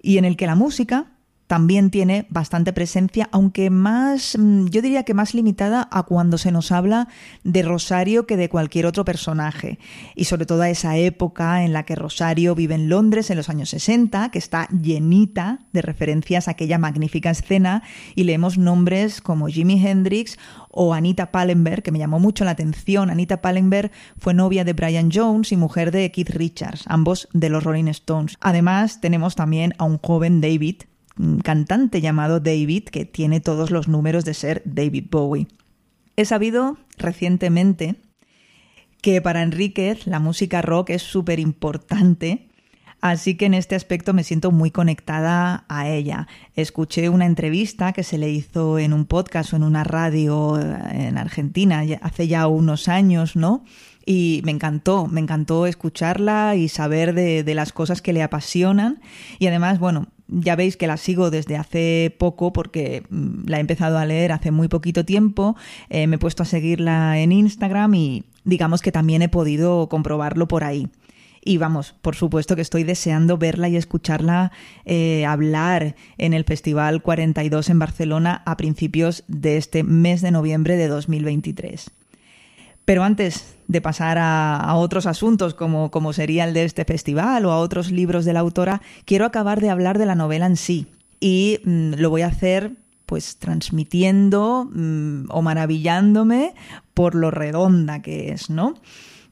y 0.01 0.19
en 0.19 0.25
el 0.25 0.37
que 0.37 0.47
la 0.47 0.55
música 0.55 1.16
también 1.47 1.91
tiene 1.91 2.27
bastante 2.29 2.73
presencia, 2.73 3.29
aunque 3.33 3.71
más, 3.71 4.37
mm, 4.39 4.67
yo 4.67 4.83
diría 4.83 5.05
que 5.05 5.15
más 5.15 5.35
limitada 5.35 5.89
a 5.91 6.03
cuando 6.03 6.39
se 6.39 6.53
nos 6.53 6.73
habla 6.73 7.09
de 7.45 7.63
Rosario 7.63 8.27
que 8.27 8.37
de 8.37 8.49
cualquier 8.49 8.87
otro 8.87 9.05
personaje. 9.05 9.79
Y 10.15 10.25
sobre 10.25 10.47
todo 10.47 10.63
a 10.63 10.71
esa 10.71 10.97
época 10.97 11.65
en 11.65 11.73
la 11.73 11.85
que 11.85 11.95
Rosario 11.95 12.55
vive 12.55 12.75
en 12.75 12.89
Londres 12.89 13.31
en 13.31 13.37
los 13.37 13.49
años 13.49 13.71
60, 13.71 14.31
que 14.31 14.39
está 14.39 14.69
llenita 14.69 15.61
de 15.73 15.83
referencias 15.83 16.49
a 16.49 16.53
aquella 16.53 16.79
magnífica 16.79 17.31
escena, 17.31 17.83
y 18.15 18.25
leemos 18.25 18.59
nombres 18.59 19.21
como 19.21 19.47
Jimi 19.47 19.85
Hendrix 19.85 20.39
o 20.69 20.95
Anita 20.95 21.31
Pallenberg, 21.31 21.83
que 21.83 21.93
me 21.93 21.99
llamó 21.99 22.19
mucho 22.19 22.45
la 22.45 22.51
atención. 22.51 23.09
Anita 23.09 23.41
Pallenberg 23.41 23.91
fue 24.19 24.35
novia 24.35 24.65
de 24.65 24.73
Brian 24.73 25.11
Jones 25.13 25.53
y 25.53 25.57
mujer 25.57 25.91
de 25.91 26.11
Keith 26.11 26.31
Richards, 26.31 26.85
ambos 26.87 27.29
de 27.33 27.49
los 27.49 27.65
Rolling 27.65 27.89
Stones. 27.89 28.37
Además, 28.41 29.01
tenemos 29.01 29.37
también 29.37 29.75
a 29.79 29.85
un 29.85 29.99
joven 29.99 30.41
David, 30.41 30.83
cantante 31.43 32.01
llamado 32.01 32.41
David 32.41 32.85
que 32.85 33.05
tiene 33.05 33.41
todos 33.41 33.71
los 33.71 33.89
números 33.89 34.25
de 34.25 34.35
ser 34.35 34.63
David 34.65 35.07
Bowie. 35.11 35.49
He 36.17 36.25
sabido 36.25 36.79
recientemente 36.99 37.97
que 39.03 39.21
para 39.21 39.43
Enríquez 39.43 40.07
la 40.07 40.21
música 40.21 40.63
rock 40.63 40.91
es 40.91 41.03
súper 41.03 41.39
importante, 41.39 42.49
así 43.01 43.37
que 43.37 43.47
en 43.47 43.55
este 43.55 43.75
aspecto 43.75 44.15
me 44.15 44.25
siento 44.25 44.51
muy 44.51 44.71
conectada 44.71 45.65
a 45.69 45.89
ella. 45.89 46.27
Escuché 46.55 47.09
una 47.09 47.27
entrevista 47.27 47.93
que 47.93 48.03
se 48.03 48.19
le 48.19 48.31
hizo 48.31 48.79
en 48.79 48.93
un 48.93 49.07
podcast 49.07 49.53
o 49.53 49.57
en 49.57 49.63
una 49.63 49.85
radio 49.85 50.59
en 50.59 51.19
Argentina 51.19 51.83
hace 52.01 52.29
ya 52.29 52.47
unos 52.47 52.89
años, 52.89 53.37
¿no? 53.37 53.65
y 54.09 54.41
me 54.45 54.53
encantó, 54.53 55.09
me 55.09 55.21
encantó 55.21 55.67
escucharla 55.67 56.55
y 56.55 56.69
saber 56.69 57.13
de, 57.13 57.43
de, 57.43 57.55
las 57.57 57.73
cosas 57.73 58.01
que 58.01 58.13
le 58.13 58.23
apasionan. 58.23 59.01
Y 59.41 59.49
además, 59.49 59.81
bueno, 59.81 60.07
ya 60.29 60.57
veis 60.57 60.77
que 60.77 60.87
la 60.87 60.97
sigo 60.97 61.31
desde 61.31 61.57
hace 61.57 62.15
poco 62.19 62.53
porque 62.53 63.05
mm, 63.09 63.47
la 63.47 63.59
he 63.59 63.61
empezado 63.61 63.99
a 63.99 64.05
leer 64.05 64.33
hace 64.33 64.51
muy 64.51 64.69
poquito 64.69 65.05
tiempo, 65.05 65.57
eh, 65.89 66.07
me 66.07 66.17
he 66.17 66.19
puesto 66.19 66.43
a 66.43 66.47
seguirla 66.47 67.19
en 67.19 67.33
Instagram 67.33 67.95
y 67.95 68.25
digamos 68.45 68.83
que 68.83 68.93
también 68.93 69.23
he 69.23 69.29
podido 69.29 69.89
comprobarlo 69.89 70.49
por 70.49 70.65
ahí. 70.65 70.89
Y 71.49 71.59
vamos, 71.59 71.95
por 72.03 72.17
supuesto 72.17 72.57
que 72.57 72.63
estoy 72.63 72.83
deseando 72.83 73.39
verla 73.39 73.69
y 73.69 73.77
escucharla 73.77 74.51
eh, 74.85 75.25
hablar 75.27 75.95
en 76.19 76.35
el 76.35 76.43
Festival 76.43 77.03
42 77.03 77.71
en 77.71 77.79
Barcelona 77.79 78.43
a 78.45 78.57
principios 78.57 79.23
de 79.29 79.57
este 79.57 79.85
mes 79.85 80.23
de 80.23 80.33
noviembre 80.33 80.77
de 80.77 80.89
2023. 80.89 81.93
Pero 82.85 83.05
antes 83.05 83.56
de 83.69 83.81
pasar 83.81 84.19
a, 84.19 84.75
otros 84.77 85.07
asuntos 85.07 85.55
como, 85.55 85.91
como 85.91 86.13
sería 86.13 86.45
el 86.45 86.55
de 86.55 86.65
este 86.65 86.85
festival 86.85 87.45
o 87.47 87.53
a 87.53 87.59
otros 87.59 87.91
libros 87.91 88.25
de 88.25 88.33
la 88.33 88.41
autora, 88.41 88.83
quiero 89.05 89.25
acabar 89.25 89.61
de 89.61 89.71
hablar 89.71 89.99
de 89.99 90.07
la 90.07 90.15
novela 90.15 90.47
en 90.47 90.57
sí. 90.57 90.87
Y 91.21 91.61
mm, 91.65 91.95
lo 91.95 92.11
voy 92.11 92.23
a 92.23 92.29
hacer 92.29 92.77
pues 93.07 93.39
transmitiendo 93.39 94.69
mm, 94.73 95.27
o 95.31 95.43
maravillándome 95.43 96.55
por 96.93 97.15
lo 97.15 97.31
redonda 97.31 98.03
que 98.03 98.33
es, 98.33 98.51
¿no? 98.51 98.75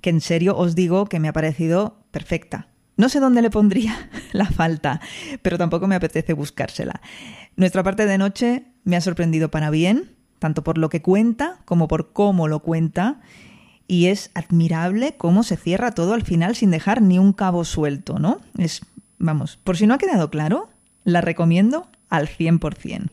Que 0.00 0.10
en 0.10 0.20
serio 0.20 0.56
os 0.56 0.74
digo 0.74 1.06
que 1.06 1.20
me 1.20 1.28
ha 1.28 1.32
parecido 1.32 1.96
perfecta. 2.10 2.68
No 2.96 3.08
sé 3.08 3.18
dónde 3.18 3.42
le 3.42 3.50
pondría 3.50 4.10
la 4.32 4.46
falta, 4.46 5.00
pero 5.42 5.58
tampoco 5.58 5.86
me 5.86 5.96
apetece 5.96 6.32
buscársela. 6.32 7.00
Nuestra 7.56 7.82
parte 7.82 8.06
de 8.06 8.18
noche 8.18 8.64
me 8.84 8.96
ha 8.96 9.00
sorprendido 9.00 9.50
para 9.50 9.70
bien, 9.70 10.12
tanto 10.38 10.62
por 10.62 10.78
lo 10.78 10.88
que 10.88 11.02
cuenta 11.02 11.58
como 11.64 11.88
por 11.88 12.12
cómo 12.12 12.48
lo 12.48 12.60
cuenta, 12.60 13.20
y 13.94 14.08
es 14.08 14.32
admirable 14.34 15.14
cómo 15.16 15.44
se 15.44 15.56
cierra 15.56 15.92
todo 15.92 16.14
al 16.14 16.24
final 16.24 16.56
sin 16.56 16.72
dejar 16.72 17.00
ni 17.00 17.20
un 17.20 17.32
cabo 17.32 17.64
suelto, 17.64 18.18
¿no? 18.18 18.40
Es, 18.58 18.80
vamos, 19.18 19.56
por 19.62 19.76
si 19.76 19.86
no 19.86 19.94
ha 19.94 19.98
quedado 19.98 20.30
claro, 20.30 20.68
la 21.04 21.20
recomiendo 21.20 21.86
al 22.08 22.26
100%. 22.26 23.10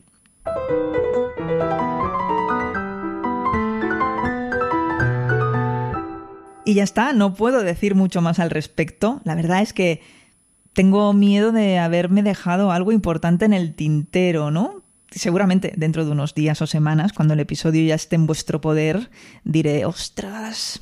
Y 6.66 6.74
ya 6.74 6.84
está, 6.84 7.14
no 7.14 7.36
puedo 7.36 7.62
decir 7.62 7.94
mucho 7.94 8.24
más 8.24 8.40
al 8.40 8.50
respecto. 8.50 9.22
La 9.24 9.36
verdad 9.36 9.62
es 9.62 9.74
que 9.74 10.02
tengo 10.74 11.14
miedo 11.14 11.52
de 11.52 11.78
haberme 11.78 12.24
dejado 12.24 12.72
algo 12.72 12.92
importante 12.92 13.46
en 13.46 13.54
el 13.54 13.76
tintero, 13.76 14.50
¿no? 14.50 14.81
Seguramente 15.12 15.74
dentro 15.76 16.06
de 16.06 16.12
unos 16.12 16.34
días 16.34 16.62
o 16.62 16.68
semanas, 16.68 17.14
cuando 17.14 17.34
el 17.34 17.40
episodio 17.40 17.86
ya 17.86 17.96
esté 17.96 18.16
en 18.16 18.28
vuestro 18.28 18.62
poder, 18.62 19.10
diré, 19.44 19.86
ostras, 19.86 20.80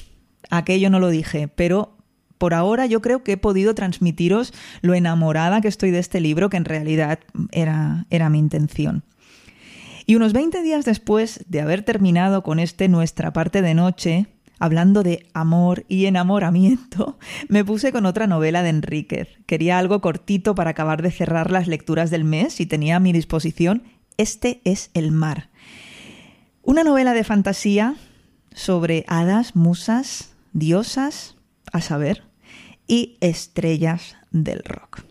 aquello 0.50 0.89
no 0.89 1.00
lo 1.00 1.09
dije, 1.09 1.48
pero 1.48 1.98
por 2.38 2.53
ahora 2.53 2.86
yo 2.86 3.01
creo 3.01 3.24
que 3.24 3.33
he 3.33 3.38
podido 3.38 3.75
transmitiros 3.75 4.53
lo 4.81 4.93
enamorada 4.93 5.62
que 5.62 5.67
estoy 5.67 5.91
de 5.91 6.00
este 6.00 6.21
libro, 6.21 6.50
que 6.50 6.57
en 6.57 6.65
realidad 6.65 7.19
era, 7.51 8.05
era 8.09 8.29
mi 8.29 8.39
intención. 8.39 9.03
Y 10.05 10.15
unos 10.15 10.33
20 10.33 10.63
días 10.63 10.86
después 10.86 11.45
de 11.48 11.62
haber 11.62 11.83
terminado 11.83 12.41
con 12.41 12.59
este 12.59 12.88
nuestra 12.88 13.33
parte 13.33 13.62
de 13.62 13.75
noche, 13.75 14.27
hablando 14.57 15.03
de 15.03 15.27
amor 15.33 15.86
y 15.88 16.05
enamoramiento, 16.05 17.19
me 17.50 17.65
puse 17.65 17.91
con 17.91 18.05
otra 18.05 18.25
novela 18.25 18.63
de 18.63 18.69
Enríquez. 18.69 19.27
Quería 19.45 19.77
algo 19.77 20.01
cortito 20.01 20.55
para 20.55 20.71
acabar 20.71 21.01
de 21.01 21.12
cerrar 21.12 21.51
las 21.51 21.67
lecturas 21.67 22.09
del 22.09 22.24
mes 22.24 22.59
y 22.59 22.65
tenía 22.65 22.95
a 22.95 23.00
mi 23.00 23.12
disposición 23.12 23.83
este 24.20 24.62
es 24.66 24.92
el 24.94 25.12
mar. 25.12 25.50
Una 26.62 26.84
novela 26.84 27.14
de 27.14 27.24
fantasía 27.24 27.96
sobre 28.54 29.06
hadas, 29.08 29.56
musas, 29.56 30.36
diosas, 30.52 31.38
a 31.72 31.80
saber, 31.80 32.24
y 32.86 33.18
estrellas 33.22 34.18
del 34.32 34.62
rock. 34.66 35.04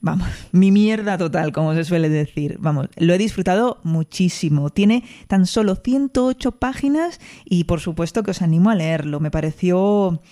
Vamos, 0.00 0.28
mi 0.52 0.70
mierda 0.70 1.18
total, 1.18 1.52
como 1.52 1.74
se 1.74 1.84
suele 1.84 2.08
decir. 2.08 2.56
Vamos, 2.60 2.88
lo 2.96 3.12
he 3.12 3.18
disfrutado 3.18 3.80
muchísimo. 3.84 4.70
Tiene 4.70 5.04
tan 5.28 5.44
solo 5.46 5.76
108 5.76 6.52
páginas 6.52 7.20
y 7.44 7.64
por 7.64 7.80
supuesto 7.80 8.22
que 8.22 8.30
os 8.30 8.40
animo 8.40 8.70
a 8.70 8.74
leerlo. 8.74 9.20
Me 9.20 9.30
pareció, 9.30 10.22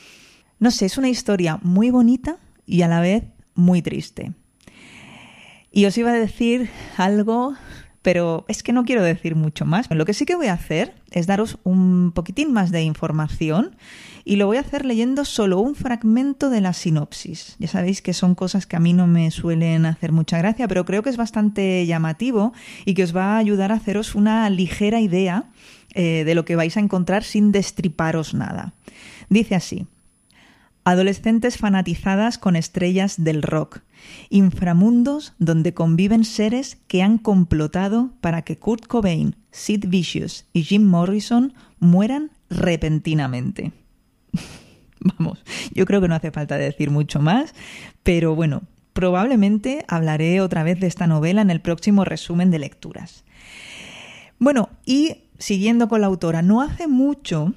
no 0.59 0.71
sé, 0.71 0.87
es 0.87 0.97
una 0.97 1.11
historia 1.11 1.59
muy 1.63 1.91
bonita 1.91 2.39
y 2.65 2.83
a 2.83 2.89
la 2.89 3.01
vez 3.01 3.25
muy 3.55 3.83
triste. 3.83 4.33
Y 5.71 5.87
os 5.87 5.97
iba 5.97 6.11
a 6.11 6.15
decir 6.15 6.71
algo 6.97 7.55
pero 8.02 8.44
es 8.49 8.62
que 8.62 8.73
no 8.73 8.85
quiero 8.85 9.02
decir 9.02 9.37
mucho 9.37 9.64
más. 9.64 9.88
Lo 9.90 10.04
que 10.04 10.14
sí 10.14 10.26
que 10.26 10.35
voy 10.35 10.49
a 10.49 10.54
hacer 10.54 10.94
es 11.11 11.26
daros 11.26 11.59
un 11.62 12.12
poquitín 12.12 12.52
más 12.52 12.71
de 12.71 12.82
información 12.82 13.76
y 14.25 14.37
lo 14.37 14.47
voy 14.47 14.56
a 14.56 14.61
hacer 14.61 14.85
leyendo 14.85 15.25
solo 15.25 15.59
un 15.61 15.75
fragmento 15.75 16.50
de 16.50 16.61
la 16.61 16.73
sinopsis. 16.73 17.56
Ya 17.59 17.68
sabéis 17.68 18.02
que 18.02 18.12
son 18.12 18.35
cosas 18.35 18.66
que 18.66 18.76
a 18.76 18.80
mí 18.80 18.92
no 18.92 19.06
me 19.06 19.30
suelen 19.30 19.87
hacer 19.87 20.12
mucha 20.12 20.38
gracia, 20.38 20.68
pero 20.68 20.85
creo 20.85 21.02
que 21.02 21.11
es 21.11 21.16
bastante 21.16 21.87
llamativo 21.87 22.52
y 22.85 22.94
que 22.94 23.04
os 23.04 23.16
va 23.16 23.35
a 23.35 23.38
ayudar 23.38 23.73
a 23.73 23.76
haceros 23.76 24.14
una 24.14 24.49
ligera 24.50 25.00
idea 25.00 25.44
eh, 25.94 26.25
de 26.25 26.35
lo 26.35 26.44
que 26.44 26.56
vais 26.56 26.76
a 26.76 26.80
encontrar 26.80 27.25
sin 27.25 27.52
destriparos 27.52 28.35
nada. 28.35 28.75
Dice 29.28 29.54
así. 29.54 29.87
Adolescentes 30.85 31.59
fanatizadas 31.59 32.39
con 32.39 32.57
estrellas 32.57 33.23
del 33.23 33.43
rock. 33.43 33.83
Inframundos 34.31 35.33
donde 35.39 35.75
conviven 35.75 36.25
seres 36.25 36.79
que 36.89 37.03
han 37.03 37.19
complotado 37.19 38.11
para 38.21 38.43
que 38.43 38.59
Kurt 38.59 38.87
Cobain, 38.87 39.37
Sid 39.53 39.87
Vicious 39.87 40.47
y 40.53 40.65
Jim 40.65 40.85
Morrison 40.85 41.55
mueran 41.79 42.33
repentinamente. 42.51 43.73
Vamos, 45.01 45.45
yo 45.73 45.87
creo 45.87 46.01
que 46.01 46.09
no 46.09 46.15
hace 46.15 46.31
falta 46.31 46.59
decir 46.59 46.91
mucho 46.91 47.21
más, 47.21 47.55
pero 48.03 48.35
bueno, 48.35 48.62
probablemente 48.93 49.85
hablaré 49.89 50.41
otra 50.41 50.62
vez 50.62 50.81
de 50.81 50.87
esta 50.87 51.07
novela 51.07 51.43
en 51.43 51.51
el 51.51 51.61
próximo 51.61 52.05
resumen 52.05 52.51
de 52.51 52.59
lecturas. 52.59 53.25
Bueno, 54.39 54.71
y 54.85 55.19
siguiendo 55.39 55.89
con 55.89 56.01
la 56.01 56.09
autora, 56.09 56.43
no 56.43 56.61
hace 56.61 56.89
mucho 56.89 57.55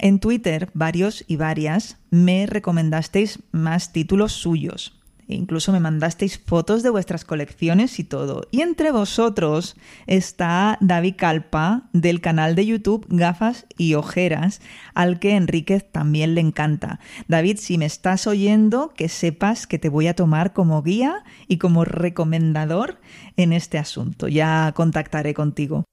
en 0.00 0.18
Twitter, 0.18 0.70
varios 0.74 1.24
y 1.28 1.36
varias 1.36 1.98
me 2.10 2.46
recomendasteis 2.46 3.40
más 3.52 3.92
títulos 3.92 4.32
suyos. 4.32 4.96
E 5.28 5.34
incluso 5.36 5.70
me 5.70 5.78
mandasteis 5.78 6.40
fotos 6.44 6.82
de 6.82 6.90
vuestras 6.90 7.24
colecciones 7.24 8.00
y 8.00 8.04
todo. 8.04 8.48
Y 8.50 8.62
entre 8.62 8.90
vosotros 8.90 9.76
está 10.08 10.76
David 10.80 11.14
Calpa 11.16 11.88
del 11.92 12.20
canal 12.20 12.56
de 12.56 12.66
YouTube 12.66 13.06
Gafas 13.08 13.64
y 13.78 13.94
Ojeras, 13.94 14.60
al 14.92 15.20
que 15.20 15.36
Enríquez 15.36 15.88
también 15.92 16.34
le 16.34 16.40
encanta. 16.40 16.98
David, 17.28 17.58
si 17.58 17.78
me 17.78 17.86
estás 17.86 18.26
oyendo, 18.26 18.92
que 18.96 19.08
sepas 19.08 19.68
que 19.68 19.78
te 19.78 19.88
voy 19.88 20.08
a 20.08 20.16
tomar 20.16 20.52
como 20.52 20.82
guía 20.82 21.22
y 21.46 21.58
como 21.58 21.84
recomendador 21.84 22.98
en 23.36 23.52
este 23.52 23.78
asunto. 23.78 24.26
Ya 24.26 24.72
contactaré 24.74 25.32
contigo. 25.32 25.84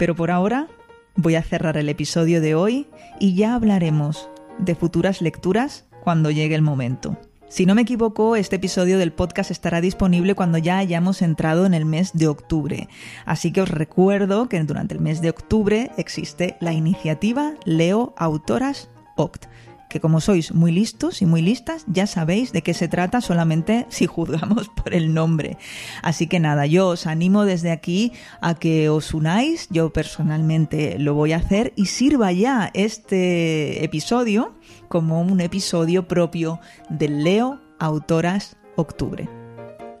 Pero 0.00 0.16
por 0.16 0.32
ahora 0.32 0.66
voy 1.18 1.34
a 1.34 1.42
cerrar 1.42 1.76
el 1.76 1.88
episodio 1.88 2.40
de 2.40 2.54
hoy 2.54 2.86
y 3.18 3.34
ya 3.34 3.56
hablaremos 3.56 4.30
de 4.58 4.76
futuras 4.76 5.20
lecturas 5.20 5.84
cuando 6.04 6.30
llegue 6.30 6.54
el 6.54 6.62
momento. 6.62 7.18
Si 7.48 7.66
no 7.66 7.74
me 7.74 7.82
equivoco, 7.82 8.36
este 8.36 8.56
episodio 8.56 8.98
del 8.98 9.12
podcast 9.12 9.50
estará 9.50 9.80
disponible 9.80 10.36
cuando 10.36 10.58
ya 10.58 10.78
hayamos 10.78 11.20
entrado 11.20 11.66
en 11.66 11.74
el 11.74 11.86
mes 11.86 12.12
de 12.14 12.28
octubre. 12.28 12.88
Así 13.24 13.52
que 13.52 13.62
os 13.62 13.68
recuerdo 13.68 14.48
que 14.48 14.62
durante 14.62 14.94
el 14.94 15.00
mes 15.00 15.20
de 15.20 15.30
octubre 15.30 15.90
existe 15.96 16.56
la 16.60 16.72
iniciativa 16.72 17.54
Leo 17.64 18.14
Autoras 18.16 18.88
Oct 19.16 19.46
que 19.88 20.00
como 20.00 20.20
sois 20.20 20.52
muy 20.52 20.72
listos 20.72 21.22
y 21.22 21.26
muy 21.26 21.42
listas, 21.42 21.84
ya 21.86 22.06
sabéis 22.06 22.52
de 22.52 22.62
qué 22.62 22.74
se 22.74 22.88
trata 22.88 23.20
solamente 23.20 23.86
si 23.90 24.06
juzgamos 24.06 24.68
por 24.68 24.94
el 24.94 25.14
nombre. 25.14 25.58
Así 26.02 26.26
que 26.26 26.40
nada, 26.40 26.66
yo 26.66 26.88
os 26.88 27.06
animo 27.06 27.44
desde 27.44 27.70
aquí 27.70 28.12
a 28.40 28.54
que 28.54 28.88
os 28.88 29.14
unáis, 29.14 29.68
yo 29.70 29.92
personalmente 29.92 30.98
lo 30.98 31.14
voy 31.14 31.32
a 31.32 31.38
hacer 31.38 31.72
y 31.76 31.86
sirva 31.86 32.32
ya 32.32 32.70
este 32.74 33.84
episodio 33.84 34.54
como 34.88 35.20
un 35.20 35.40
episodio 35.40 36.08
propio 36.08 36.60
del 36.88 37.24
Leo 37.24 37.60
Autoras 37.78 38.56
Octubre. 38.76 39.28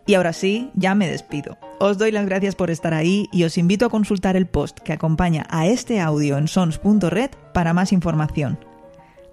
Y 0.06 0.14
ahora 0.14 0.32
sí, 0.32 0.70
ya 0.74 0.94
me 0.94 1.06
despido. 1.06 1.58
Os 1.80 1.98
doy 1.98 2.12
las 2.12 2.24
gracias 2.24 2.54
por 2.54 2.70
estar 2.70 2.94
ahí 2.94 3.28
y 3.30 3.44
os 3.44 3.58
invito 3.58 3.84
a 3.84 3.90
consultar 3.90 4.36
el 4.36 4.46
post 4.46 4.78
que 4.78 4.94
acompaña 4.94 5.46
a 5.50 5.66
este 5.66 6.00
audio 6.00 6.38
en 6.38 6.48
sons.red 6.48 7.30
para 7.52 7.74
más 7.74 7.92
información. 7.92 8.58